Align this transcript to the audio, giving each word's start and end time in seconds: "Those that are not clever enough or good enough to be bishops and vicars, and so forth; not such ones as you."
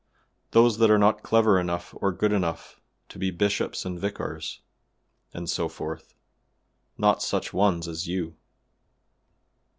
"Those 0.49 0.79
that 0.79 0.89
are 0.89 0.97
not 0.97 1.21
clever 1.21 1.59
enough 1.59 1.93
or 1.95 2.11
good 2.11 2.33
enough 2.33 2.81
to 3.09 3.19
be 3.19 3.29
bishops 3.29 3.85
and 3.85 3.99
vicars, 3.99 4.61
and 5.31 5.47
so 5.47 5.69
forth; 5.69 6.15
not 6.97 7.21
such 7.21 7.53
ones 7.53 7.87
as 7.87 8.07
you." 8.07 8.35